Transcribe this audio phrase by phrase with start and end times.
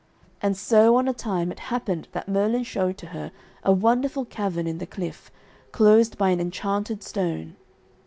[0.41, 4.65] And so on a time it happened that Merlin showed to her a wonderful cavern
[4.65, 5.29] in the cliff,
[5.71, 7.55] closed by an enchanted stone.